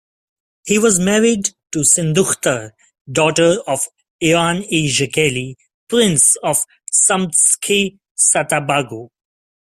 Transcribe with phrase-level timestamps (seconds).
[0.65, 2.71] He was married to Sindukhtar,
[3.11, 3.81] daughter of
[4.23, 9.09] Ioann I Jaqeli, Prince of Samtskhe-Saatabago.